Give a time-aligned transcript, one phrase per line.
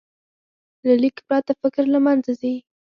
[0.85, 2.55] له لیک پرته، فکر له منځه ځي.